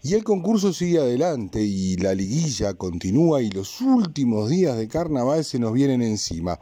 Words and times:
Y 0.00 0.14
el 0.14 0.22
concurso 0.22 0.72
sigue 0.72 0.98
adelante 0.98 1.60
y 1.60 1.96
la 1.96 2.14
liguilla 2.14 2.74
continúa 2.74 3.42
y 3.42 3.50
los 3.50 3.80
últimos 3.80 4.48
días 4.48 4.76
de 4.78 4.86
carnaval 4.86 5.44
se 5.44 5.58
nos 5.58 5.72
vienen 5.72 6.02
encima. 6.02 6.60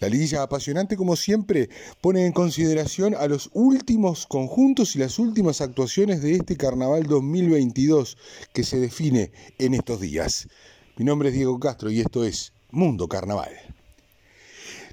La 0.00 0.08
liguilla 0.08 0.42
apasionante, 0.42 0.96
como 0.96 1.14
siempre, 1.16 1.68
pone 2.00 2.24
en 2.24 2.32
consideración 2.32 3.14
a 3.14 3.28
los 3.28 3.50
últimos 3.52 4.26
conjuntos 4.26 4.96
y 4.96 5.00
las 5.00 5.18
últimas 5.18 5.60
actuaciones 5.60 6.22
de 6.22 6.36
este 6.36 6.56
carnaval 6.56 7.02
2022 7.02 8.16
que 8.54 8.64
se 8.64 8.80
define 8.80 9.32
en 9.58 9.74
estos 9.74 10.00
días. 10.00 10.48
Mi 10.96 11.04
nombre 11.04 11.28
es 11.28 11.34
Diego 11.34 11.60
Castro 11.60 11.90
y 11.90 12.00
esto 12.00 12.24
es 12.24 12.54
Mundo 12.70 13.06
Carnaval. 13.06 13.52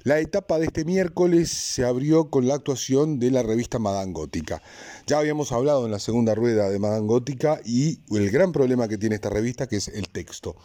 La 0.02 0.18
etapa 0.18 0.58
de 0.58 0.64
este 0.64 0.86
miércoles 0.86 1.50
se 1.50 1.84
abrió 1.84 2.30
con 2.30 2.48
la 2.48 2.54
actuación 2.54 3.18
de 3.18 3.30
la 3.30 3.42
revista 3.42 3.78
Madame 3.78 4.12
Gótica. 4.12 4.62
Ya 5.06 5.18
habíamos 5.18 5.52
hablado 5.52 5.84
en 5.84 5.92
la 5.92 5.98
segunda 5.98 6.34
rueda 6.34 6.70
de 6.70 6.78
Madame 6.78 7.06
Gótica 7.06 7.60
y 7.66 8.00
el 8.10 8.30
gran 8.30 8.52
problema 8.52 8.88
que 8.88 8.96
tiene 8.96 9.16
esta 9.16 9.28
revista 9.28 9.66
que 9.66 9.76
es 9.76 9.88
el 9.88 10.08
texto. 10.08 10.56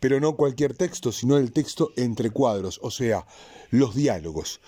Pero 0.00 0.18
no 0.18 0.34
cualquier 0.34 0.74
texto, 0.74 1.12
sino 1.12 1.36
el 1.36 1.52
texto 1.52 1.92
entre 1.96 2.30
cuadros, 2.30 2.80
o 2.82 2.90
sea, 2.90 3.26
los 3.70 3.94
diálogos 3.94 4.60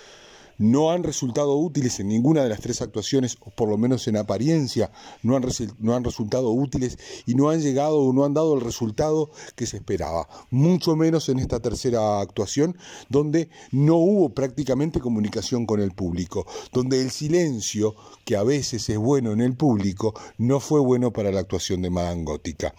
no 0.61 0.91
han 0.91 1.03
resultado 1.03 1.57
útiles 1.57 1.99
en 2.01 2.09
ninguna 2.09 2.43
de 2.43 2.51
las 2.51 2.61
tres 2.61 2.83
actuaciones, 2.83 3.39
o 3.41 3.51
por 3.51 3.71
lo 3.71 3.79
menos 3.79 4.07
en 4.09 4.19
apariencia, 4.19 4.93
no 5.23 5.35
han, 5.35 5.45
no 5.79 5.95
han 5.95 6.05
resultado 6.05 6.51
útiles 6.51 6.99
y 7.27 7.35
no 7.35 7.49
han 7.49 7.63
llegado 7.63 7.99
o 7.99 8.13
no 8.13 8.25
han 8.25 8.35
dado 8.35 8.55
el 8.55 8.61
resultado 8.61 9.31
que 9.57 9.67
se 9.67 9.79
esperaba. 9.79 10.29
Mucho 10.51 10.97
menos 10.97 11.31
en 11.31 11.39
esta 11.39 11.61
tercera 11.61 12.21
actuación, 12.21 12.77
donde 13.09 13.49
no 13.73 13.97
hubo 13.97 14.35
prácticamente 14.35 15.01
comunicación 15.01 15.65
con 15.65 15.81
el 15.81 15.93
público, 15.93 16.47
donde 16.73 17.01
el 17.01 17.11
silencio, 17.11 17.95
que 18.27 18.37
a 18.37 18.43
veces 18.43 18.87
es 18.91 18.99
bueno 18.99 19.33
en 19.33 19.41
el 19.41 19.57
público, 19.57 20.13
no 20.37 20.61
fue 20.61 20.81
bueno 20.81 21.11
para 21.11 21.33
la 21.33 21.41
actuación 21.41 21.81
de 21.81 21.89
Madame 21.89 22.25
Gótica. 22.25 22.75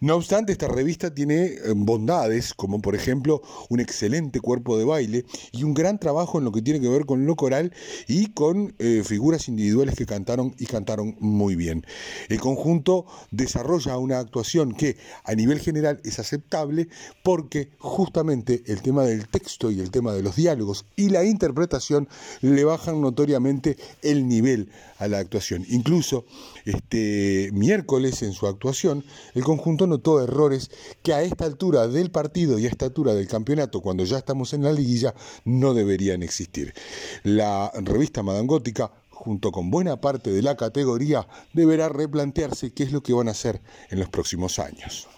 No 0.00 0.16
obstante, 0.16 0.52
esta 0.52 0.68
revista 0.68 1.14
tiene 1.14 1.44
eh, 1.44 1.60
bondades, 1.76 2.54
como 2.54 2.80
por 2.80 2.94
ejemplo 2.94 3.42
un 3.68 3.80
excelente 3.80 4.40
cuerpo 4.40 4.78
de 4.78 4.86
baile 4.86 5.26
y 5.52 5.64
un 5.64 5.74
gran 5.74 5.98
trabajo 5.98 6.38
en 6.38 6.44
lo 6.44 6.52
que 6.52 6.62
tiene 6.62 6.80
que 6.80 6.88
ver 6.88 7.04
con 7.04 7.17
lo 7.26 7.36
coral 7.36 7.72
y 8.06 8.30
con 8.32 8.74
eh, 8.78 9.02
figuras 9.04 9.48
individuales 9.48 9.94
que 9.94 10.06
cantaron 10.06 10.54
y 10.58 10.66
cantaron 10.66 11.16
muy 11.20 11.56
bien. 11.56 11.84
El 12.28 12.40
conjunto 12.40 13.06
desarrolla 13.30 13.96
una 13.98 14.18
actuación 14.18 14.74
que 14.74 14.96
a 15.24 15.34
nivel 15.34 15.60
general 15.60 16.00
es 16.04 16.18
aceptable 16.18 16.88
porque 17.22 17.70
justamente 17.78 18.62
el 18.66 18.82
tema 18.82 19.04
del 19.04 19.28
texto 19.28 19.70
y 19.70 19.80
el 19.80 19.90
tema 19.90 20.12
de 20.12 20.22
los 20.22 20.36
diálogos 20.36 20.86
y 20.96 21.10
la 21.10 21.24
interpretación 21.24 22.08
le 22.40 22.64
bajan 22.64 23.00
notoriamente 23.00 23.76
el 24.02 24.28
nivel 24.28 24.70
a 24.98 25.08
la 25.08 25.18
actuación. 25.18 25.64
Incluso 25.68 26.24
este 26.64 27.50
miércoles 27.52 28.22
en 28.22 28.32
su 28.32 28.46
actuación 28.46 29.04
el 29.34 29.44
conjunto 29.44 29.86
notó 29.86 30.22
errores 30.22 30.70
que 31.02 31.12
a 31.12 31.22
esta 31.22 31.44
altura 31.44 31.88
del 31.88 32.10
partido 32.10 32.58
y 32.58 32.66
a 32.66 32.68
esta 32.68 32.86
altura 32.86 33.14
del 33.14 33.28
campeonato, 33.28 33.80
cuando 33.80 34.04
ya 34.04 34.18
estamos 34.18 34.52
en 34.52 34.62
la 34.62 34.72
liguilla, 34.72 35.14
no 35.44 35.74
deberían 35.74 36.22
existir. 36.22 36.74
La 37.22 37.70
revista 37.74 38.22
Madame 38.22 38.46
Gótica 38.46 38.90
junto 39.18 39.50
con 39.50 39.70
buena 39.70 40.00
parte 40.00 40.30
de 40.30 40.42
la 40.42 40.56
categoría, 40.56 41.26
deberá 41.52 41.88
replantearse 41.88 42.72
qué 42.72 42.84
es 42.84 42.92
lo 42.92 43.02
que 43.02 43.12
van 43.12 43.28
a 43.28 43.32
hacer 43.32 43.60
en 43.90 43.98
los 43.98 44.08
próximos 44.08 44.60
años. 44.60 45.08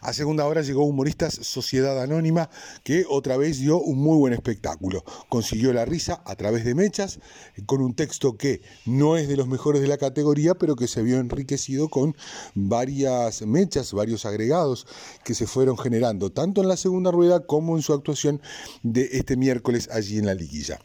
A 0.00 0.12
segunda 0.12 0.46
hora 0.46 0.62
llegó 0.62 0.84
Humoristas 0.84 1.34
Sociedad 1.34 2.00
Anónima, 2.00 2.50
que 2.84 3.04
otra 3.08 3.36
vez 3.36 3.58
dio 3.58 3.80
un 3.80 3.98
muy 3.98 4.16
buen 4.16 4.32
espectáculo. 4.32 5.04
Consiguió 5.28 5.72
la 5.72 5.84
risa 5.84 6.22
a 6.24 6.36
través 6.36 6.64
de 6.64 6.74
mechas, 6.74 7.18
con 7.66 7.82
un 7.82 7.94
texto 7.94 8.36
que 8.36 8.60
no 8.86 9.16
es 9.16 9.28
de 9.28 9.36
los 9.36 9.48
mejores 9.48 9.82
de 9.82 9.88
la 9.88 9.98
categoría, 9.98 10.54
pero 10.54 10.76
que 10.76 10.86
se 10.86 11.02
vio 11.02 11.18
enriquecido 11.18 11.88
con 11.88 12.14
varias 12.54 13.42
mechas, 13.42 13.92
varios 13.92 14.24
agregados 14.24 14.86
que 15.24 15.34
se 15.34 15.46
fueron 15.46 15.76
generando, 15.76 16.30
tanto 16.30 16.62
en 16.62 16.68
la 16.68 16.76
segunda 16.76 17.10
rueda 17.10 17.44
como 17.46 17.76
en 17.76 17.82
su 17.82 17.92
actuación 17.92 18.40
de 18.82 19.08
este 19.12 19.36
miércoles 19.36 19.88
allí 19.90 20.18
en 20.18 20.26
la 20.26 20.34
liguilla. 20.34 20.78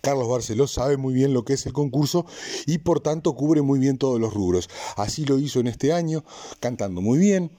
Carlos 0.00 0.28
Barceló 0.28 0.66
sabe 0.66 0.96
muy 0.96 1.12
bien 1.12 1.34
lo 1.34 1.44
que 1.44 1.54
es 1.54 1.66
el 1.66 1.72
concurso 1.72 2.24
y 2.66 2.78
por 2.78 3.00
tanto 3.00 3.34
cubre 3.34 3.62
muy 3.62 3.78
bien 3.78 3.98
todos 3.98 4.20
los 4.20 4.32
rubros. 4.32 4.70
Así 4.96 5.24
lo 5.24 5.38
hizo 5.38 5.60
en 5.60 5.66
este 5.66 5.92
año, 5.92 6.24
cantando 6.60 7.00
muy 7.00 7.18
bien, 7.18 7.50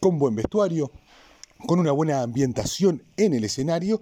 con 0.00 0.18
buen 0.18 0.34
vestuario, 0.34 0.90
con 1.66 1.78
una 1.78 1.92
buena 1.92 2.22
ambientación 2.22 3.02
en 3.16 3.34
el 3.34 3.44
escenario 3.44 4.00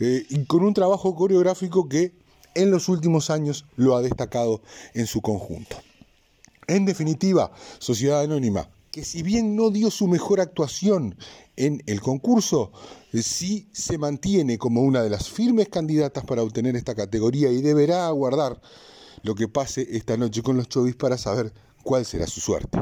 eh, 0.00 0.24
y 0.28 0.44
con 0.44 0.64
un 0.64 0.74
trabajo 0.74 1.14
coreográfico 1.14 1.88
que 1.88 2.12
en 2.54 2.70
los 2.70 2.88
últimos 2.88 3.30
años 3.30 3.66
lo 3.76 3.96
ha 3.96 4.02
destacado 4.02 4.62
en 4.94 5.06
su 5.06 5.20
conjunto. 5.20 5.76
En 6.66 6.84
definitiva, 6.84 7.52
Sociedad 7.78 8.22
Anónima, 8.22 8.68
que 8.90 9.04
si 9.04 9.22
bien 9.22 9.54
no 9.54 9.70
dio 9.70 9.90
su 9.90 10.08
mejor 10.08 10.40
actuación 10.40 11.16
en 11.56 11.82
el 11.86 12.00
concurso, 12.00 12.72
eh, 13.12 13.22
sí 13.22 13.68
se 13.72 13.98
mantiene 13.98 14.58
como 14.58 14.82
una 14.82 15.02
de 15.02 15.10
las 15.10 15.28
firmes 15.28 15.68
candidatas 15.68 16.24
para 16.24 16.42
obtener 16.42 16.76
esta 16.76 16.94
categoría 16.94 17.52
y 17.52 17.62
deberá 17.62 18.06
aguardar 18.06 18.60
lo 19.22 19.34
que 19.34 19.48
pase 19.48 19.86
esta 19.90 20.16
noche 20.16 20.42
con 20.42 20.56
los 20.56 20.68
chovis 20.68 20.96
para 20.96 21.18
saber 21.18 21.52
cuál 21.82 22.04
será 22.04 22.26
su 22.26 22.40
suerte. 22.40 22.78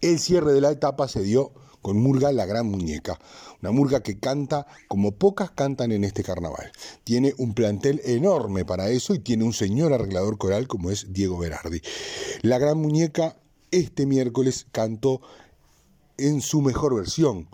El 0.00 0.18
cierre 0.18 0.52
de 0.52 0.60
la 0.60 0.70
etapa 0.70 1.08
se 1.08 1.22
dio 1.22 1.52
con 1.82 1.98
Murga 1.98 2.32
la 2.32 2.46
Gran 2.46 2.66
Muñeca, 2.66 3.18
una 3.62 3.70
murga 3.70 4.02
que 4.02 4.18
canta 4.18 4.66
como 4.88 5.12
pocas 5.12 5.52
cantan 5.52 5.92
en 5.92 6.02
este 6.02 6.24
carnaval. 6.24 6.72
Tiene 7.04 7.32
un 7.38 7.54
plantel 7.54 8.00
enorme 8.04 8.64
para 8.64 8.88
eso 8.90 9.14
y 9.14 9.20
tiene 9.20 9.44
un 9.44 9.52
señor 9.52 9.92
arreglador 9.92 10.36
coral 10.36 10.66
como 10.66 10.90
es 10.90 11.12
Diego 11.12 11.38
Berardi. 11.38 11.80
La 12.42 12.58
Gran 12.58 12.78
Muñeca 12.78 13.36
este 13.70 14.06
miércoles 14.06 14.66
cantó 14.72 15.20
en 16.18 16.40
su 16.40 16.60
mejor 16.60 16.96
versión, 16.96 17.48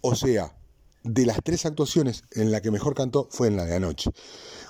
o 0.00 0.14
sea, 0.16 0.56
de 1.02 1.26
las 1.26 1.38
tres 1.42 1.64
actuaciones 1.64 2.24
en 2.32 2.50
la 2.50 2.60
que 2.60 2.70
mejor 2.70 2.94
cantó 2.94 3.28
fue 3.30 3.48
en 3.48 3.56
la 3.56 3.64
de 3.64 3.76
anoche, 3.76 4.10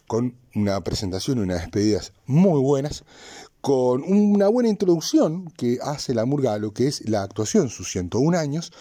con 0.07 0.37
una 0.55 0.83
presentación 0.83 1.39
y 1.39 1.43
unas 1.43 1.61
despedidas 1.61 2.13
muy 2.27 2.61
buenas, 2.61 3.05
con 3.61 4.03
una 4.03 4.49
buena 4.49 4.69
introducción 4.69 5.51
que 5.57 5.79
hace 5.83 6.15
la 6.15 6.25
murga 6.25 6.55
a 6.55 6.59
lo 6.59 6.73
que 6.73 6.87
es 6.87 7.09
la 7.09 7.23
actuación, 7.23 7.69
sus 7.69 7.91
101 7.91 8.39
años, 8.39 8.73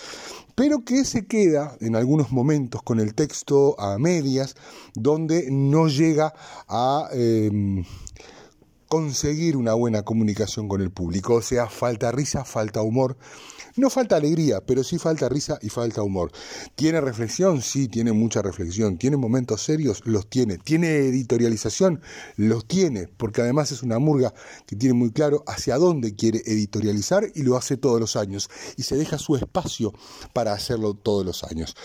pero 0.56 0.84
que 0.84 1.06
se 1.06 1.26
queda 1.26 1.78
en 1.82 1.96
algunos 1.96 2.32
momentos 2.32 2.82
con 2.84 3.00
el 3.00 3.14
texto 3.14 3.80
a 3.80 3.98
medias, 3.98 4.56
donde 4.96 5.50
no 5.52 5.88
llega 5.88 6.34
a... 6.68 7.10
Em, 7.14 7.84
conseguir 8.90 9.56
una 9.56 9.76
buena 9.76 10.02
comunicación 10.02 10.68
con 10.68 10.82
el 10.82 10.90
público, 10.90 11.36
o 11.36 11.42
sea, 11.44 11.68
falta 11.70 12.12
risa, 12.12 12.44
falta 12.44 12.82
humor, 12.82 13.18
no 13.76 13.90
falta 13.90 14.16
alegría, 14.16 14.62
pero 14.66 14.84
sí 14.84 14.98
falta 14.98 15.30
risa 15.30 15.58
y 15.62 15.70
falta 15.70 16.04
humor. 16.04 16.32
¿Tiene 16.76 17.02
reflexión? 17.02 17.62
Sí, 17.62 17.88
tiene 17.88 18.12
mucha 18.12 18.42
reflexión. 18.42 18.98
¿Tiene 18.98 19.18
momentos 19.18 19.62
serios? 19.62 20.02
Los 20.06 20.30
tiene. 20.30 20.58
¿Tiene 20.58 20.98
editorialización? 20.98 22.02
Los 22.36 22.66
tiene, 22.68 23.08
porque 23.08 23.42
además 23.42 23.72
es 23.72 23.84
una 23.84 24.00
murga 24.00 24.34
que 24.66 24.76
tiene 24.76 24.94
muy 24.94 25.12
claro 25.12 25.44
hacia 25.48 25.78
dónde 25.78 26.16
quiere 26.16 26.42
editorializar 26.46 27.26
y 27.34 27.44
lo 27.44 27.58
hace 27.58 27.78
todos 27.78 28.00
los 28.00 28.16
años. 28.16 28.50
Y 28.78 28.84
se 28.84 28.96
deja 28.96 29.18
su 29.18 29.36
espacio 29.36 29.94
para 30.34 30.54
hacerlo 30.54 30.94
todos 30.94 31.26
los 31.26 31.44
años. 31.44 31.76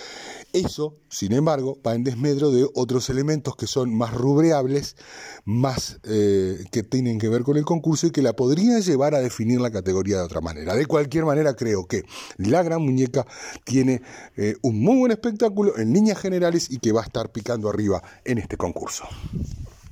Eso, 0.53 0.97
sin 1.09 1.33
embargo, 1.33 1.79
va 1.85 1.95
en 1.95 2.05
desmedro 2.05 2.51
de 2.51 2.69
otros 2.75 3.11
elementos 3.11 3.57
que 3.57 3.67
son 3.67 3.95
más 3.95 4.15
rubreables, 4.15 4.97
más 5.45 5.99
eh, 6.05 6.65
que 6.71 6.83
tienen 6.83 7.19
que 7.19 7.29
ver 7.29 7.43
con 7.43 7.57
el 7.57 7.65
concurso 7.65 8.07
y 8.07 8.11
que 8.11 8.23
la 8.23 8.35
podría 8.35 8.79
llevar 8.79 9.15
a 9.15 9.21
definir 9.21 9.61
la 9.61 9.71
categoría 9.71 10.19
de 10.19 10.23
otra 10.23 10.41
manera. 10.41 10.75
De 10.75 10.87
cualquier 10.87 11.25
manera, 11.25 11.55
que 11.83 12.05
la 12.37 12.63
gran 12.63 12.83
muñeca 12.83 13.27
tiene 13.65 14.03
eh, 14.37 14.55
un 14.63 14.81
muy 14.81 14.99
buen 14.99 15.13
espectáculo 15.13 15.77
en 15.77 15.93
líneas 15.93 16.19
generales 16.19 16.71
y 16.71 16.79
que 16.79 16.93
va 16.93 17.01
a 17.01 17.05
estar 17.05 17.33
picando 17.33 17.69
arriba 17.69 18.03
en 18.25 18.39
este 18.39 18.57
concurso. 18.57 19.05